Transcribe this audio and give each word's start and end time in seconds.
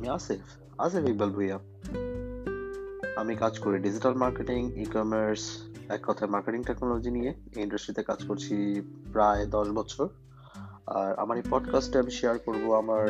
আমি 0.00 0.08
আসিফ। 0.08 0.40
আসিফ 0.80 1.08
ইকবাল 1.08 1.30
ভুইয়া। 1.30 1.58
আমি 3.16 3.36
কাজ 3.36 3.58
করি 3.58 3.78
ডিজিটাল 3.78 4.14
মার্কেটিং 4.14 4.80
ই 4.80 4.84
কমার্স 4.84 5.40
এক 5.88 6.00
কথায় 6.06 6.30
মার্কেটিং 6.30 6.62
টেকনোলজি 6.62 7.10
নিয়ে। 7.10 7.30
এই 7.30 7.62
ইন্ডাস্ট্রিতে 7.62 8.02
কাজ 8.02 8.24
করছি 8.24 8.80
প্রায় 9.12 9.46
দশ 9.46 9.68
বছর। 9.68 10.08
আর 10.86 11.18
আমার 11.18 11.36
এই 11.36 11.42
পডকাস্টে 11.50 11.98
আমি 11.98 12.10
শেয়ার 12.10 12.38
করব 12.38 12.74
আমার 12.74 13.08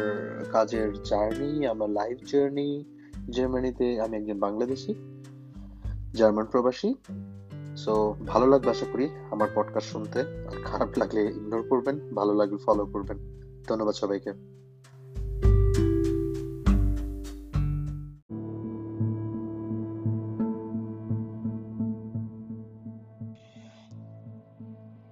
কাজের 0.52 1.02
জার্নি 1.02 1.66
আমার 1.66 1.91
লাইফ 1.91 2.18
জার্নি 2.32 2.84
জার্মানিতে 3.30 4.00
আমি 4.00 4.16
একজন 4.16 4.38
বাংলাদেশি 4.38 4.95
জার্মান 6.14 6.45
প্রবাসী। 6.46 6.95
সো 7.77 8.14
ভালো 8.27 8.46
লাগবে 8.46 8.70
আশা 8.70 8.86
করি 8.93 9.09
আমার 9.30 9.48
পডকাস্ট 9.54 9.88
শুনতে। 9.88 10.20
আর 10.20 10.62
খারাপ 10.65 10.88
লাগলে 10.98 11.24
ইগনোর 11.24 11.68
করবেন, 11.68 12.15
ভালো 12.15 12.34
লাগলে 12.34 12.57
ফলো 12.57 12.87
করবেন। 12.87 13.18
ধন্যবাদ 13.68 13.95
সবাইকে। 13.95 14.59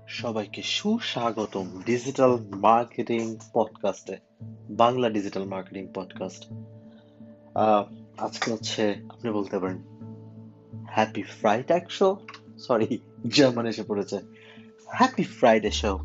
সবাইকে 0.08 0.62
সুস্বাগতম 0.62 1.82
ডিজিটাল 1.86 2.38
মার্কেটিং 2.56 3.36
পডকাস্টে, 3.52 4.18
বাংলা 4.70 5.10
ডিজিটাল 5.10 5.44
মার্কেটিং 5.44 5.88
পডকাস্ট। 5.94 6.52
আজকে 8.18 8.52
হচ্ছে 8.52 8.94
আপনি 9.08 9.30
বলতে 9.30 9.58
পারেন 9.58 9.78
happy 10.86 11.22
Friday 11.22 11.80
show 11.90 12.18
sorry 12.58 12.98
German 13.26 13.66
এসে 13.66 13.82
পড়েছে। 13.82 14.18
হ্যাপি 14.86 15.22
ফ্রাইডে 15.22 15.70
শো 15.70 15.98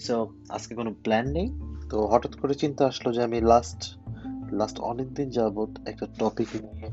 সো 0.00 0.32
আজকে 0.48 0.74
কোনো 0.74 0.94
প্ল্যান 1.02 1.28
নেই। 1.28 1.50
তো 1.90 2.06
হঠাৎ 2.06 2.34
করে 2.34 2.54
চিন্তা 2.54 2.86
আসলো 2.86 3.12
যে 3.12 3.22
আমি 3.22 3.40
লাস্ট 3.40 3.98
লাস্ট 4.52 4.80
অনেকদিন 4.80 5.30
যাবত 5.30 5.70
একটা 5.86 6.06
টপিক 6.18 6.48
নিয়ে 6.54 6.88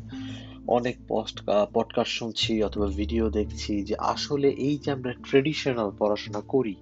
অনেক 0.68 0.98
পোস্ট 1.08 1.44
পডকাস্ট 1.74 2.12
শুনছি 2.12 2.64
অথবা 2.64 2.86
ভিডিও 2.86 3.30
দেখছি 3.30 3.84
যে 3.84 3.96
আসলে 3.96 4.50
এই 4.50 4.78
যে 4.78 4.92
আমরা 4.92 5.14
ট্রেডিশনাল 5.14 5.92
পড়াশোনা 6.00 6.42
করি, 6.42 6.76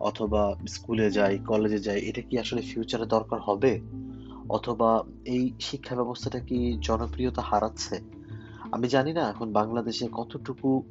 অথবা 0.00 0.54
স্কুলে 0.68 1.10
যাই 1.10 1.38
কলেজে 1.38 1.78
যাই, 1.78 2.00
এটা 2.00 2.22
কি 2.22 2.38
আসলে 2.38 2.62
ফিউচারে 2.62 3.06
দরকার 3.06 3.40
হবে? 3.40 3.80
অথবা 4.48 5.04
এই 5.24 5.52
শিক্ষা 5.60 5.94
ব্যবস্থাটা 5.94 6.40
কি 6.40 6.78
জনপ্রিয়তা 6.80 7.42
হারাচ্ছে? 7.42 8.00
আমি 8.72 8.88
জানি 8.88 9.12
না 9.12 9.20
এখন 9.20 9.52
বাংলাদেশে 9.52 10.08
কতটুকু 10.12 10.82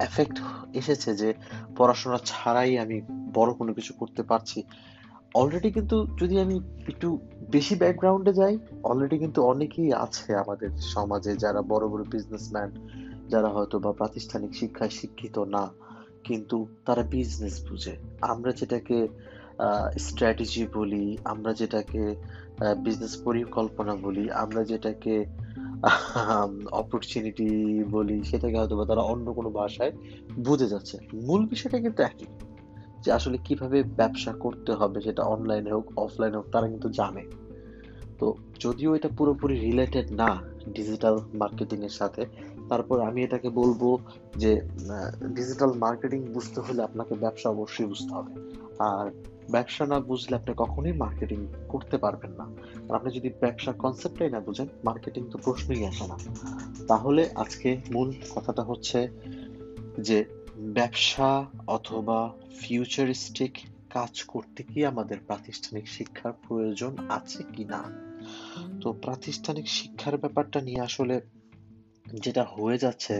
এফেক্ট 0.00 0.40
এসেছে 0.74 1.14
যে 1.14 1.34
পড়াশোনা 1.76 2.18
ছাড়াই 2.24 2.78
আমি 2.78 3.00
বড় 3.34 3.54
কোনো 3.54 3.74
কিছু 3.74 3.94
করতে 3.94 4.22
পারছি। 4.22 4.62
অলরেডি 5.34 5.70
কিন্তু 5.70 6.06
যদি 6.18 6.40
আমি 6.40 6.60
একটু 6.88 7.18
বেশি 7.50 7.74
ব্যাকগ্রাউন্ডে 7.74 8.32
যাই 8.32 8.58
অলরেডি 8.82 9.18
কিন্তু 9.18 9.42
অনেকেই 9.42 9.92
আছে 9.92 10.36
আমাদের 10.36 10.70
সমাজে 10.94 11.36
যারা 11.36 11.62
বড় 11.62 11.88
বড় 11.88 12.04
বিজনেসম্যান 12.04 12.70
যারা 13.28 13.48
হয়তো 13.48 13.78
বা 13.78 13.92
প্রাতিষ্ঠানিক 13.92 14.54
শিক্ষায় 14.54 14.90
শিক্ষিত 14.90 15.38
না, 15.38 15.64
কিন্তু 16.24 16.66
তারা 16.86 17.02
বিজনেস 17.02 17.70
বুঝে। 17.70 17.96
আমরা 18.20 18.52
যেটাকে 18.52 19.08
স্ট্র্যাটেজি 19.98 20.66
বলি, 20.74 21.18
আমরা 21.24 21.52
যেটাকে 21.52 22.14
বিজনেস 22.84 23.22
পরিকল্পনা 23.24 23.94
বলি, 23.94 24.30
আমরা 24.30 24.64
যেটাকে 24.64 25.14
অপরচুনিটি 26.72 27.48
বলি, 27.84 28.22
সেটাকে 28.22 28.56
হয়তো 28.58 28.76
বা 28.76 28.84
তারা 28.84 29.00
অন্য 29.00 29.32
কোনো 29.32 29.50
ভাষায় 29.50 29.92
বুঝে 30.38 30.66
যাচ্ছে। 30.68 30.96
মূল 31.26 31.46
বিষয়টা 31.46 31.78
কিন্তু 31.78 32.02
একই। 32.02 32.26
যে 33.02 33.12
আসলে 33.12 33.38
কীভাবে 33.38 33.82
ব্যবসা 33.82 34.32
করতে 34.32 34.72
হবে, 34.72 35.00
সেটা 35.00 35.22
অনলাইনে 35.22 35.72
হোক 35.72 35.92
অফলাইনে 35.96 36.36
হোক, 36.36 36.46
তারা 36.52 36.68
কিন্তু 36.68 36.88
জানে। 36.88 37.24
তো 38.18 38.34
যদিও 38.60 38.94
এটা 38.94 39.08
পুরোপুরি 39.18 39.60
রিলেটেড 39.60 40.12
না 40.12 40.42
ডিজিটাল 40.68 41.20
মার্কেটিং 41.34 41.82
এর 41.82 41.88
সাথে, 41.88 42.26
তারপর 42.68 43.00
আমি 43.00 43.22
এটাকে 43.22 43.48
বলব 43.50 43.98
যে 44.36 44.60
ডিজিটাল 45.24 45.72
মার্কেটিং 45.72 46.22
বুঝতে 46.22 46.60
হলে 46.60 46.82
আপনাকে 46.82 47.14
ব্যবসা 47.14 47.50
অবশ্যই 47.50 47.86
বুঝতে 47.86 48.14
হবে। 48.14 48.32
আর 48.78 49.10
ব্যবসা 49.50 49.86
না 49.86 50.00
বুঝলে 50.00 50.36
আপনি 50.36 50.54
কখনোই 50.56 50.92
মার্কেটিং 50.92 51.46
করতে 51.68 51.98
পারবেন 51.98 52.30
না। 52.30 52.44
আর 52.88 52.94
আপনি 52.94 53.12
যদি 53.12 53.30
ব্যবসার 53.40 53.74
কনসেপ্টটাই 53.74 54.30
না 54.30 54.40
বুঝেন 54.40 54.66
মার্কেটিং 54.84 55.28
তো 55.30 55.38
প্রশ্নই 55.38 55.86
আসে 55.86 56.06
না। 56.06 56.18
তাহলে 56.88 57.28
আজকে 57.34 57.80
মূল 57.92 58.12
কথাটা 58.34 58.62
হচ্ছে 58.62 59.08
যে 59.98 60.24
ব্যবসা 60.76 61.30
অথবা 61.66 62.18
ফিউচারিস্টিক 62.60 63.52
কাজ 63.90 64.14
করতে 64.22 64.60
কি 64.62 64.78
আমাদের 64.86 65.18
প্রাতিষ্ঠানিক 65.26 65.88
শিক্ষার 65.88 66.32
প্রয়োজন 66.48 66.92
আছে 67.08 67.40
কি 67.52 67.64
না? 67.64 67.82
তো 68.80 68.88
প্রাতিষ্ঠানিক 69.04 69.66
শিক্ষার 69.68 70.14
ব্যাপারটা 70.18 70.58
নিয়ে 70.60 70.80
আসলে 70.80 71.16
যেটা 72.24 72.44
হয়ে 72.44 72.78
যাচ্ছে 72.78 73.14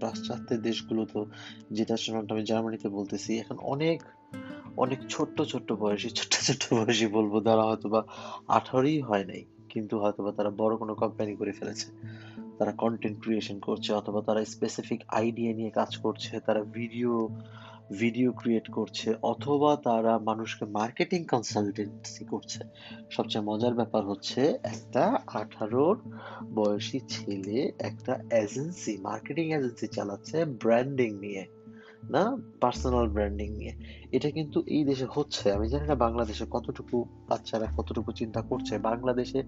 পাশ্চাত্যের 0.00 0.60
দেশগুলো 0.62 1.02
তো 1.12 1.20
যেটা 1.72 1.94
আমি 2.30 2.42
জার্মানিতে 2.44 2.88
বলতেছি, 2.88 3.30
এখন 3.38 3.56
অনেক 3.72 3.98
অনেক 4.76 5.00
ছোট্ট 5.08 5.36
ছোট্ট 5.42 5.68
বয়সী, 5.72 6.08
ছোট্ট 6.08 6.34
ছোট্ট 6.46 6.64
বয়সী 6.74 7.06
বলব 7.06 7.32
তারা 7.40 7.62
হয়তো 7.62 7.88
বা 7.88 8.00
আঠারোই 8.48 9.00
হয় 9.00 9.24
নাই, 9.24 9.42
কিন্তু 9.68 9.94
হয়তো 9.98 10.20
বা 10.24 10.30
তারা 10.32 10.50
বড় 10.50 10.76
কোনো 10.76 10.94
কোম্পানি 10.94 11.32
করে 11.36 11.52
ফেলেছে। 11.52 11.86
তারা 12.58 12.72
কন্টেন্ট 12.82 13.16
ক্রিয়েশন 13.24 13.56
করছে 13.60 13.90
অথবা 13.92 14.20
তারা 14.28 14.40
স্পেসিফিক 14.44 15.00
আইডিয়া 15.08 15.52
নিয়ে 15.58 15.70
কাজ 15.70 15.90
করছে, 15.96 16.32
তারা 16.46 16.60
ভিডিও 16.78 17.12
ভিডিও 18.02 18.28
ক্রিয়েট 18.32 18.66
করছে 18.68 19.08
অথবা 19.32 19.70
তারা 19.76 20.12
মানুষকে 20.18 20.64
মার্কেটিং 20.78 21.20
কনসালটেন্সি 21.24 22.24
করছে। 22.24 22.60
সবচেয়ে 23.10 23.46
মজার 23.50 23.74
ব্যাপার 23.74 24.02
হচ্ছে 24.04 24.40
একটা 24.72 25.04
আঠারোর 25.40 25.96
বয়সী 26.54 26.98
ছেলে 27.14 27.58
একটা 27.78 28.12
এজেন্সি 28.42 28.92
মার্কেটিং 29.08 29.46
এজেন্সি 29.52 29.86
চালাচ্ছে 29.96 30.36
ব্র্যান্ডিং 30.62 31.10
নিয়ে। 31.24 31.42
না? 32.10 32.36
পার্সোনাল 32.60 33.08
ব্র্যান্ডিং 33.08 33.48
নিয়ে। 33.56 33.72
এটা 34.12 34.30
কিন্তু 34.30 34.62
এই 34.66 34.84
দেশে 34.84 35.06
হচ্ছে। 35.10 35.52
আমি 35.52 35.68
জানি 35.68 35.86
না 35.86 35.94
বাংলাদেশে 35.94 36.44
কতটুকু 36.50 37.04
বাচ্চারা 37.28 37.66
কতটুকু 37.76 38.12
চিন্তা 38.12 38.42
করছে। 38.42 38.78
বাংলাদেশে, 38.78 39.42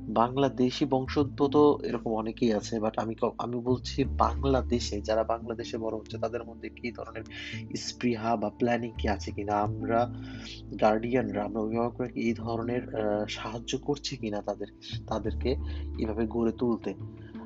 বাংলাদেশি 0.00 0.84
বংশোদ্ভূত 0.84 1.56
এরকম 1.82 2.12
অনেকেই 2.12 2.52
আছে 2.52 2.80
বাট 2.80 2.98
আমি 2.98 3.14
আমি 3.38 3.56
বলছি 3.60 4.04
বাংলাদেশে, 4.04 5.00
যারা 5.00 5.24
বাংলাদেশে 5.24 5.78
বড় 5.78 5.96
হচ্ছে, 5.98 6.18
তাদের 6.18 6.44
মধ্যে 6.44 6.68
কি 6.68 6.92
ধরনের 6.92 7.22
স্পৃহা 7.76 8.36
বা 8.36 8.50
প্ল্যানিং 8.50 8.92
কি 8.98 9.08
আছে 9.08 9.32
কিনা? 9.32 9.54
আমরা 9.60 10.12
গার্ডিয়ানরা 10.80 11.44
আমরা 11.44 11.60
অভিভাবকরা 11.60 12.08
কি 12.08 12.20
এই 12.20 12.34
ধরনের 12.34 12.82
সাহায্য 13.28 13.78
করছি 13.78 14.16
কিনা 14.16 14.42
তাদের 14.42 14.68
তাদেরকে 15.06 15.50
এভাবে 15.98 16.26
গড়ে 16.26 16.52
তুলতে? 16.52 16.94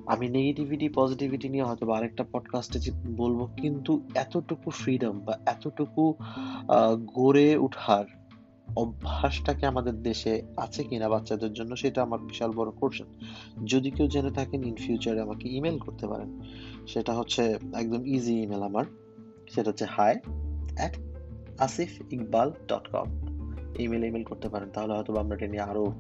আমি 0.07 0.29
নেগেটিভিটি 0.29 0.89
পজিটিভিটি 0.89 1.49
নিয়ে 1.49 1.65
হয়তো 1.65 1.87
বা 1.87 1.99
আরেকটা 1.99 2.25
পডকাস্টে 2.33 2.91
বলব, 3.17 3.49
কিন্তু 3.57 4.03
এতটুকু 4.15 4.71
ফ্রিডম 4.71 5.21
বা 5.21 5.39
এতটুকু 5.47 6.15
গড়ে 7.15 7.57
ওঠার 7.57 8.05
অভ্যাসটাকে 8.77 9.67
আমাদের 9.67 10.03
দেশে 10.03 10.43
আছে 10.57 10.85
কিনা 10.85 11.09
বাচ্চাদের 11.09 11.53
জন্য, 11.53 11.77
সেটা 11.77 12.03
আমার 12.03 12.19
বিশাল 12.19 12.51
বড় 12.51 12.71
কোশ্চেন 12.71 13.07
যদি 13.65 13.91
কেউ 13.91 14.07
জেনে 14.07 14.31
থাকেন 14.31 14.65
ইন 14.65 14.75
ফিউচারে 14.75 15.21
আমাকে 15.21 15.49
ইমেল 15.49 15.79
করতে 15.79 16.07
পারেন। 16.07 16.41
সেটা 16.87 17.13
হচ্ছে 17.15 17.43
একদম 17.75 18.07
ইজি 18.07 18.43
ইমেল 18.43 18.63
আমার। 18.63 18.85
সেটা 19.55 19.71
হচ্ছে 19.71 19.85
hi 19.85 20.15
at 20.77 20.95
Asif 21.59 22.13
Iqbal 22.13 22.53
dot 22.69 22.89
com 22.93 23.09
email 23.79 24.05
email 24.05 24.25
করতে 24.25 24.49
পারেন, 24.49 24.69
তাহলে 24.71 24.93
হয়তো 24.93 25.17
আমরা 25.17 25.37
এটা 25.37 25.47
নিয়ে 25.47 25.63
আরও 25.63 25.93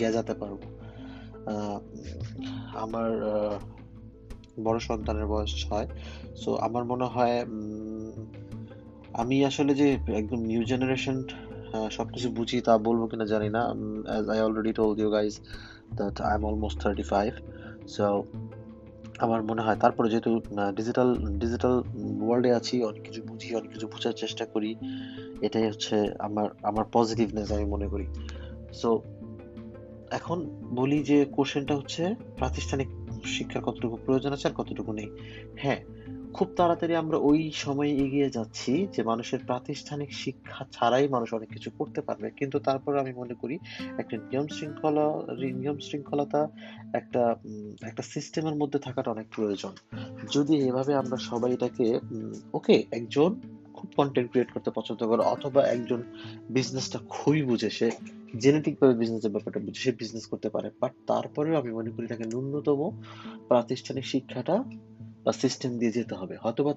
গেজাতে 0.00 0.34
পারব। 0.34 0.58
আমার 2.84 3.08
বড় 4.64 4.78
সন্তানের 4.78 5.26
বয়স 5.26 5.52
ছয় 5.62 5.86
সো 6.42 6.50
আমার 6.66 6.84
মনে 6.84 7.04
হয় 7.04 7.36
আমি 9.12 9.36
আসলে 9.44 9.72
যে 9.74 9.88
একদম 10.20 10.40
নিউ 10.50 10.62
জেনারেশন 10.64 11.16
সবকিছু 11.90 12.28
বুঝি 12.30 12.60
তা 12.60 12.72
বলব 12.78 13.02
কিনা 13.06 13.26
জানি 13.26 13.48
না। 13.48 13.62
As 14.08 14.24
I 14.28 14.40
already 14.40 14.72
told 14.72 14.98
you 15.00 15.10
guys 15.10 15.34
that 15.96 16.20
I 16.20 16.34
am 16.34 16.42
almost 16.44 16.78
thirty 16.80 17.02
five 17.02 17.30
so 17.88 18.04
আমার 19.18 19.40
মনে 19.42 19.62
হয় 19.62 19.76
তারপরে 19.76 20.10
যেহেতু 20.10 20.40
ডিজিটাল 20.76 21.08
ডিজিটাল 21.38 21.74
ওয়ার্ল্ডে 22.26 22.50
আছি, 22.52 22.82
অনেক 22.84 23.02
কিছু 23.02 23.22
বুঝি, 23.28 23.48
অনেক 23.54 23.70
কিছু 23.70 23.86
বোঝার 23.86 24.12
চেষ্টা 24.12 24.44
করি, 24.46 24.70
এটাই 25.42 25.66
হচ্ছে 25.70 25.96
আমার 26.18 26.48
আমার 26.62 26.84
পজিটিভনেস 26.92 27.52
আমি 27.52 27.64
মনে 27.64 27.86
করি। 27.88 28.06
সো 28.72 28.88
এখন 30.10 30.46
বলি 30.74 31.02
যে 31.02 31.24
কোশ্চেনটা 31.24 31.76
হচ্ছে, 31.76 32.14
প্রাতিষ্ঠানিক 32.36 32.88
শিক্ষার 33.24 33.62
কতটুকু 33.62 33.98
প্রয়োজন 34.06 34.32
আছে 34.32 34.48
আর 34.48 34.54
কতটুকু 34.54 34.92
নেই। 34.92 35.10
হ্যাঁ 35.56 35.76
খুব 36.32 36.48
তাড়াতাড়ি 36.56 36.96
আমরা 36.96 37.18
ওই 37.18 37.52
সময়ে 37.54 37.90
এগিয়ে 37.90 38.30
যাচ্ছি 38.30 38.86
যে 38.96 39.02
মানুষের 39.02 39.38
প্রাতিষ্ঠানিক 39.46 40.14
শিক্ষা 40.14 40.64
ছাড়াই 40.72 41.08
মানুষ 41.08 41.34
অনেক 41.34 41.48
কিছু 41.48 41.70
করতে 41.70 42.00
পারবে। 42.00 42.30
কিন্তু 42.30 42.58
তারপর 42.58 42.96
আমি 42.96 43.12
মনে 43.12 43.34
করি 43.34 43.58
একটা 43.98 44.16
নিয়ম 44.16 44.46
শৃঙ্খলা, 44.46 45.34
নিয়ম 45.52 45.78
শৃঙ্খলতা, 45.78 46.48
একটা 46.94 47.36
একটা 47.82 48.02
সিস্টেমের 48.02 48.54
মধ্যে 48.54 48.78
থাকাটা 48.78 49.10
অনেক 49.10 49.26
প্রয়োজন। 49.36 49.70
যদি 50.32 50.56
এভাবে 50.56 50.94
আমরা 50.94 51.16
সবাই 51.16 51.52
এটাকে 51.52 51.98
ওকে, 52.52 52.84
একজন 52.90 53.40
খুব 53.78 53.88
কন্টেন্ট 53.96 54.28
ক্রিয়েট 54.30 54.50
করতে 54.54 54.70
পছন্দ 54.78 55.00
করে, 55.10 55.22
অথবা 55.34 55.60
একজন 55.74 56.00
বিজনেসটা 56.50 56.98
খুবই 57.14 57.42
বুঝে, 57.42 57.70
সে 57.78 57.86
জেনেটিক 58.42 58.74
ভাবে 58.80 58.94
বিজনেসের 58.94 59.32
ব্যাপারটা 59.34 59.60
বুঝে, 59.60 59.80
সে 59.80 59.92
বিজনেস 59.92 60.24
করতে 60.26 60.48
পারে। 60.54 60.68
বাট 60.80 60.92
তারপরেও 61.06 61.54
আমি 61.60 61.70
মনে 61.72 61.90
করি 61.90 62.06
তাকে 62.06 62.24
ন্যূনতম 62.24 62.80
প্রাতিষ্ঠানিক 63.48 64.04
শিক্ষাটা 64.06 64.56
বা 65.24 65.32
সিস্টেম 65.42 65.70
দিয়ে 65.78 65.92
যেতে 65.92 66.14
হবে। 66.14 66.34
হয়তোবা 66.42 66.72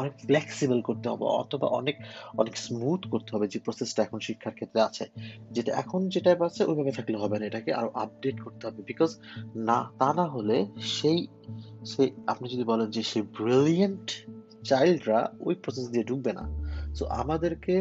অনেক 0.00 0.14
ফ্লেক্সিবল 0.26 0.78
করতে 0.88 1.06
হবে, 1.08 1.24
অথবা 1.42 1.66
অনেক 1.80 1.96
অনেক 2.38 2.54
স্মুথ 2.56 3.00
করতে 3.10 3.30
হবে 3.34 3.46
যে 3.48 3.58
প্রসেসটা 3.58 4.00
এখন 4.02 4.18
শিক্ষার 4.18 4.54
ক্ষেত্রে 4.54 4.80
আছে। 4.88 5.04
যেটা 5.50 5.70
এখন 5.82 6.00
যেটা 6.08 6.30
আছে, 6.40 6.62
ওইভাবে 6.64 6.92
থাকলে 6.92 7.16
হবে 7.16 7.36
না, 7.38 7.44
এটাকে 7.46 7.70
আরও 7.72 7.90
আপডেট 7.94 8.36
করতে 8.40 8.62
হবে। 8.66 8.80
বিকজ 8.82 9.10
না, 9.68 9.78
তা 9.98 10.08
না 10.14 10.24
হলে 10.26 10.56
সেই 10.96 11.18
সেই 11.84 12.08
আপনি 12.26 12.46
যদি 12.48 12.64
বলেন 12.64 12.88
যে 12.90 13.02
সেই 13.02 13.24
ব্রিলিয়েন্ট 13.38 14.06
চাইল্ডরা 14.68 15.20
ওই 15.40 15.54
প্রসেস 15.54 15.86
দিয়ে 15.88 16.04
ঢুকবে 16.04 16.32
না। 16.32 16.44
সো 16.94 17.04
আমাদেরকে 17.06 17.74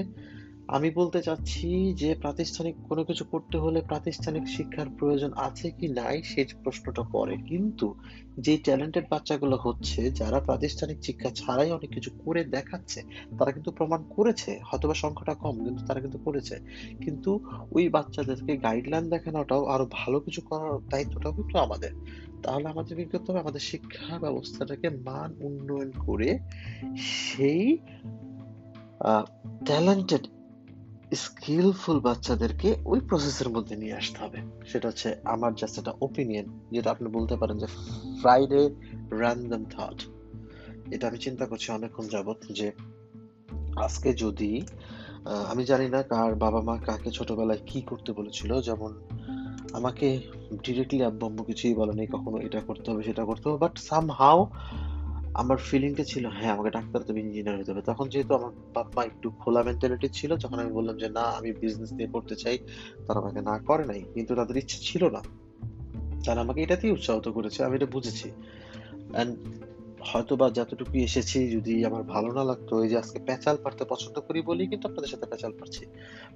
আমি 0.68 0.90
বলতে 0.90 1.22
চাচ্ছি 1.22 1.94
যে 1.94 2.16
প্রাতিষ্ঠানিক 2.16 2.76
কোনো 2.90 3.04
কিছু 3.04 3.26
করতে 3.26 3.58
হলে 3.58 3.82
প্রাতিষ্ঠানিক 3.82 4.48
শিক্ষার 4.48 4.86
প্রয়োজন 5.00 5.32
আছে 5.36 5.72
কি 5.72 5.88
নাই 5.88 6.24
সেই 6.24 6.46
প্রশ্নটা 6.64 7.04
পরে 7.04 7.38
কিন্তু 7.38 7.96
যে 8.40 8.58
ট্যালেন্টেড 8.58 9.06
বাচ্চাগুলো 9.10 9.58
হচ্ছে, 9.62 10.12
যারা 10.12 10.40
প্রাতিষ্ঠানিক 10.40 10.98
শিক্ষা 11.04 11.30
ছাড়াই 11.30 11.72
অনেক 11.72 11.94
কিছু 11.94 12.12
করে 12.26 12.44
দেখাচ্ছে, 12.44 13.02
তারা 13.40 13.52
কিন্তু 13.52 13.72
প্রমাণ 13.72 14.04
করেছে, 14.10 14.60
হয়তোবা 14.66 14.94
সংখ্যাটা 14.94 15.34
কম, 15.34 15.64
কিন্তু 15.64 15.86
তারা 15.86 16.00
কিন্তু 16.00 16.18
করেছে। 16.18 16.60
কিন্তু 17.04 17.40
ওই 17.72 17.90
বাচ্চাদেরকে 17.90 18.58
গাইডলাইন 18.58 19.10
দেখানোটাও, 19.10 19.66
আরও 19.66 19.88
ভালো 19.92 20.20
কিছু 20.20 20.42
করার 20.42 20.90
দায়িত্বটাও 20.90 21.32
কিন্তু 21.32 21.60
আমাদের। 21.60 21.90
তাহলে 22.44 22.68
আমাদের 22.68 22.98
কি 22.98 23.06
করতে 23.06 23.32
হবে? 23.32 23.42
আমাদের 23.42 23.60
শিক্ষা 23.60 24.20
ব্যবস্থাটাকে 24.20 24.90
মান 24.90 25.36
উন্নয়ন 25.40 25.92
করে 25.92 26.40
সেই 26.98 27.78
ট্যালেন্টেড 29.66 30.28
স্কিলফুল 31.12 32.00
বাচ্চাদেরকে 32.00 32.70
ওই 32.86 33.00
প্রসেসের 33.00 33.50
মধ্যে 33.50 33.76
নিয়ে 33.76 33.96
আসতে 33.96 34.18
হবে। 34.24 34.40
সেটা 34.66 34.86
হচ্ছে 34.88 35.10
আমার 35.24 35.52
জাস্ট 35.56 35.76
একটা 35.80 35.94
ওপিনিয়ন 36.02 36.46
যেটা 36.72 36.90
আপনি 36.92 37.08
বলতে 37.10 37.36
পারেন 37.36 37.58
যে 37.58 37.68
ফ্রাইডে 38.22 38.64
র্যান্ডম 39.12 39.64
থট 39.64 39.98
এটা 40.92 41.08
আমি 41.08 41.18
চিন্তা 41.18 41.46
করছি 41.46 41.72
অনেকক্ষণ 41.72 42.06
যাবত 42.08 42.40
যে 42.52 42.68
আজকে 43.76 44.10
যদি 44.14 44.52
আমি 45.52 45.64
জানি 45.66 45.88
না 45.90 46.02
কার 46.02 46.36
বাবা 46.36 46.62
মা 46.62 46.76
কাকে 46.78 47.10
ছোটবেলায় 47.12 47.62
কি 47.66 47.80
করতে 47.82 48.12
বলেছিল, 48.14 48.62
যেমন 48.62 48.92
আমাকে 49.74 50.08
ডিরেক্টলি 50.64 51.04
আব্বু 51.04 51.26
আম্মু 51.26 51.44
কিছুই 51.44 51.76
বলেনি, 51.76 52.04
কখনো 52.08 52.38
এটা 52.38 52.60
করতে 52.60 52.92
হবে, 52.92 53.04
সেটা 53.04 53.24
করতে 53.26 53.46
হবে 53.50 53.58
বাট 53.58 53.74
সাম 53.80 54.06
হাউ 54.10 54.40
আমার 55.36 55.58
ফিলিংটা 55.58 56.04
ছিল 56.04 56.28
হ্যাঁ 56.28 56.52
আমাকে 56.52 56.70
ডাক্তার 56.70 57.04
তবে 57.04 57.20
ইঞ্জিনিয়ার 57.20 57.60
হতে 57.60 57.72
হবে। 57.72 57.82
তখন 57.82 58.10
যেহেতু 58.10 58.36
আমার 58.36 58.52
বাবা 58.74 59.04
একটু 59.04 59.30
খোলা 59.30 59.64
মেন্টালিটি 59.64 60.08
ছিল, 60.08 60.38
যখন 60.38 60.60
আমি 60.60 60.72
বললাম 60.72 60.98
যে, 60.98 61.10
না, 61.10 61.22
আমি 61.22 61.52
বিজনেস 61.52 61.94
নিয়ে 61.94 62.10
পড়তে 62.12 62.36
চাই, 62.36 62.58
তারা 63.08 63.20
আমাকে 63.20 63.42
না 63.42 63.58
করে 63.58 63.86
নাই। 63.86 64.04
কিন্তু 64.14 64.36
তাদের 64.36 64.58
ইচ্ছে 64.58 64.78
ছিল 64.82 65.10
না। 65.10 65.22
তারা 66.26 66.42
আমাকে 66.42 66.62
এটাতেই 66.62 66.92
উৎসাহিত 66.92 67.30
করেছে, 67.30 67.64
আমি 67.64 67.76
এটা 67.76 67.86
বুঝেছি। 67.86 68.32
অ্যান্ড 69.12 69.40
হয়তো 70.02 70.36
বা 70.36 70.50
যতটুকু 70.50 70.98
এসেছি, 70.98 71.52
যদি 71.52 71.86
আমার 71.86 72.04
ভালো 72.04 72.32
না 72.32 72.44
লাগতো, 72.44 72.84
এই 72.84 72.90
যে 72.90 72.98
আজকে 72.98 73.20
প্যাচাল 73.20 73.58
পারতে 73.64 73.86
পছন্দ 73.90 74.20
করি 74.20 74.42
বলেই 74.42 74.68
কিন্তু 74.68 74.88
আপনাদের 74.88 75.10
সাথে 75.10 75.26
প্যাচাল 75.26 75.52
পারছি 75.52 75.86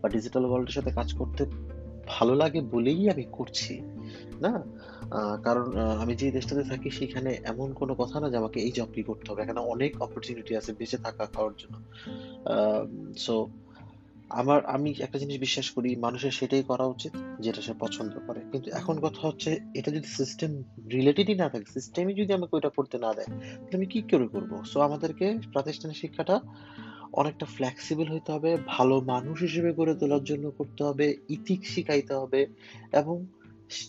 বা 0.02 0.10
ডিজিটাল 0.10 0.46
ওয়ার্ল্ডের 0.46 0.74
সাথে 0.74 0.92
কাজ 0.92 1.14
করতে 1.14 1.46
ভালো 2.10 2.34
লাগে 2.42 2.60
বলেই 2.74 3.02
আমি 3.10 3.26
করছি, 3.32 3.74
না? 4.42 4.54
কারণ 5.44 5.66
আমি 6.02 6.14
যে 6.16 6.28
দেশটাতে 6.32 6.64
থাকি 6.64 6.90
সেখানে 6.90 7.30
এমন 7.44 7.68
কোনো 7.80 7.94
কথা 8.02 8.18
না 8.20 8.28
যে 8.30 8.38
আমাকে 8.38 8.58
এই 8.66 8.72
জবটি 8.72 9.02
করতে 9.04 9.28
হবে। 9.32 9.42
এখানে 9.42 9.62
অনেক 9.74 9.92
অপরচুনিটি 10.02 10.52
আছে 10.60 10.72
বেঁচে 10.74 10.98
থাকা, 10.98 11.24
খাওয়ার 11.26 11.54
জন্য। 11.58 11.76
সো 13.18 13.36
আমার, 14.40 14.60
আমি 14.66 14.90
একটা 15.00 15.18
জিনিস 15.20 15.38
বিশ্বাস 15.40 15.68
করি, 15.76 15.90
মানুষের 15.96 16.32
সেটাই 16.32 16.64
করা 16.64 16.86
উচিত 16.86 17.14
যেটা 17.40 17.62
সে 17.62 17.74
পছন্দ 17.80 18.14
করে। 18.28 18.40
কিন্তু 18.52 18.68
এখন 18.72 18.96
কথা 19.06 19.22
হচ্ছে, 19.28 19.52
এটা 19.76 19.90
যদি 19.92 20.08
সিস্টেম 20.20 20.52
রিলেটেডই 20.92 21.36
না 21.36 21.48
থাকে 21.50 21.68
সিস্টেমই 21.74 22.14
যদি 22.14 22.32
আমাকে 22.34 22.54
ওইটা 22.56 22.70
করতে 22.70 22.96
না 23.06 23.12
দেয়, 23.14 23.30
তাহলে 23.58 23.76
আমি 23.80 23.88
কি 23.94 24.00
করে 24.12 24.28
করব? 24.28 24.52
সো 24.72 24.78
আমাদেরকে 24.88 25.26
প্রাতিষ্ঠানিক 25.52 25.98
শিক্ষাটা 25.98 26.36
অনেকটা 27.14 27.46
ফ্লেক্সিবল 27.46 28.12
হইতে 28.12 28.32
হবে, 28.32 28.58
ভালো 28.68 29.02
মানুষ 29.02 29.42
হিসেবে 29.42 29.74
গড়ে 29.74 29.96
তোলার 29.96 30.24
জন্য 30.24 30.52
করতে 30.52 30.84
হবে 30.84 31.16
ইথিক 31.30 31.68
শিখাইতে 31.68 32.14
হবে 32.14 32.48
এবং 32.92 33.26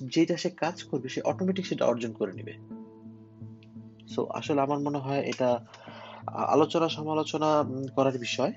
যেটা 0.02 0.36
সে 0.36 0.50
কাজ 0.50 0.82
করবে, 0.82 1.08
সে 1.08 1.20
অটোমেটিক 1.20 1.66
সেটা 1.66 1.86
অর্জন 1.86 2.12
করে 2.12 2.32
নেবে। 2.32 2.54
সো 4.08 4.26
আসলে 4.26 4.60
আমার 4.60 4.78
মনে 4.78 4.98
হয় 4.98 5.20
এটা 5.20 5.66
আলোচনা 6.26 6.88
সমালোচনা 6.88 7.64
করার 7.94 8.18
বিষয়। 8.18 8.52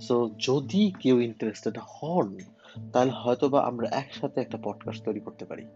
সো 0.00 0.30
যদি 0.38 0.92
কেউ 1.00 1.20
ইন্টারেস্টেড 1.20 1.78
হন, 1.80 2.38
তাহলে 2.92 3.10
হয়তো 3.10 3.48
বা 3.48 3.60
আমরা 3.60 3.88
একসাথে 3.88 4.40
একটা 4.40 4.58
পডকাস্ট 4.62 5.04
তৈরি 5.04 5.20
করতে 5.20 5.44
পারি। 5.44 5.66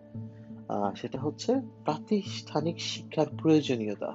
সেটা 0.96 1.20
হচ্ছে 1.20 1.54
প্রাতিষ্ঠানিক 1.84 2.80
শিক্ষার 2.80 3.26
প্রয়োজনীয়তা। 3.42 4.14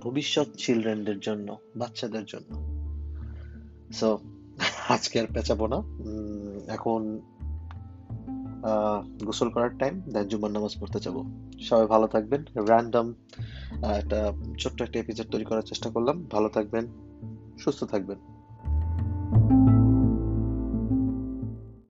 ভবিষ্যৎ 0.00 0.46
চিলড্রেনদের 0.56 1.20
জন্য, 1.20 1.56
বাচ্চাদের 1.76 2.24
জন্য। 2.26 2.72
সো 3.92 4.18
আজকে 4.88 5.20
আর 5.20 5.26
পেঁচাবো 5.34 5.66
না। 5.66 5.82
এখন 6.72 7.20
গোসল 9.24 9.50
করার 9.50 9.78
টাইম 9.78 10.00
দেন 10.00 10.28
জুমার 10.28 10.50
নামাজ 10.50 10.80
পড়তে 10.80 11.00
যাব। 11.00 11.16
সবাই 11.60 11.86
ভালো 11.86 12.06
থাকবেন। 12.06 12.44
র্যান্ডম 12.56 13.12
একটা 13.82 14.32
ছোট্ট 14.58 14.82
একটা 14.82 14.98
এপিসোড 14.98 15.26
তৈরি 15.30 15.44
করার 15.44 15.62
চেষ্টা 15.62 15.90
করলাম। 15.90 16.26
ভালো 16.32 16.48
থাকবেন, 16.48 16.86
সুস্থ 17.58 17.84
থাকবেন। 17.84 18.18